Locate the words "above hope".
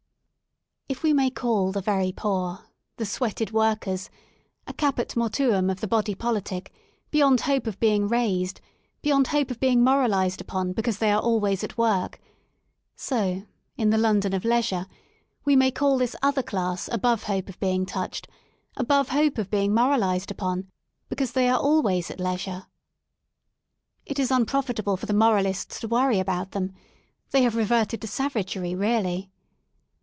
16.91-17.47, 18.75-19.37